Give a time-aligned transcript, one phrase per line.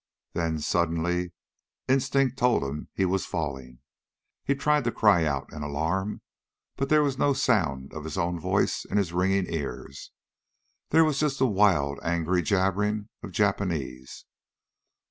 [0.33, 1.31] Then, suddenly,
[1.87, 3.81] instinct told him that he was falling.
[4.43, 6.21] He tried to cry out in alarm,
[6.75, 10.09] but there was no sound of his own voice in his ringing ears.
[10.89, 14.25] There was just the wild, angry jabbering of Japanese.